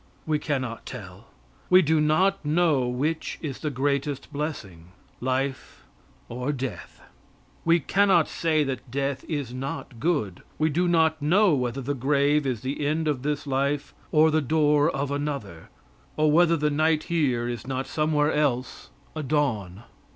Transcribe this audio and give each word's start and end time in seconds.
We 0.25 0.39
cannot 0.39 0.87
tell. 0.87 1.27
We 1.69 1.83
do 1.83 2.01
not 2.01 2.43
know 2.43 2.87
which 2.87 3.37
is 3.39 3.59
the 3.59 3.69
greatest 3.69 4.33
blessing, 4.33 4.93
life 5.19 5.83
or 6.27 6.51
death. 6.51 7.03
We 7.65 7.79
cannot 7.81 8.27
say 8.27 8.63
that 8.63 8.89
death 8.89 9.23
is 9.27 9.53
not 9.53 9.99
good. 9.99 10.41
We 10.57 10.69
do 10.71 10.87
not 10.87 11.21
know 11.21 11.53
whether 11.53 11.81
the 11.81 11.93
grave 11.93 12.47
is 12.47 12.61
the 12.61 12.83
end 12.83 13.07
of 13.07 13.21
this 13.21 13.45
life 13.45 13.93
or 14.11 14.31
the 14.31 14.41
door 14.41 14.89
of 14.89 15.11
another, 15.11 15.69
or 16.17 16.31
whether 16.31 16.57
the 16.57 16.71
night 16.71 17.03
here 17.03 17.47
is 17.47 17.67
not 17.67 17.85
somewhere 17.85 18.33
else 18.33 18.89
a 19.15 19.21
dawn. 19.21 19.83